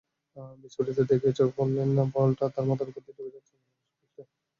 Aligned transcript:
বিস্ফারিত 0.61 0.97
চোখে 0.99 1.09
দেখলেন, 1.11 1.89
বলটা 2.15 2.45
তাঁর 2.53 2.65
মাথার 2.69 2.89
ওপর 2.89 3.01
দিয়ে 3.05 3.15
ঢুকে 3.17 3.33
যাচ্ছে 3.35 3.53
গোলপোস্টে। 3.55 4.23